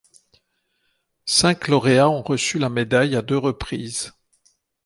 [1.27, 4.15] Cinq lauréats ont reçu la médaille à deux reprises.